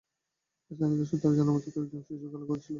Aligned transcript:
স্থানীয়দের 0.71 1.07
সূত্রে 1.07 1.37
জানা 1.37 1.51
গেছে, 1.55 1.69
কয়েক 1.71 1.87
জন 1.91 2.01
শিশু 2.01 2.25
খেলা 2.31 2.45
করছিল। 2.45 2.69